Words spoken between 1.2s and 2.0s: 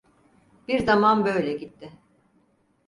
böyle gitti.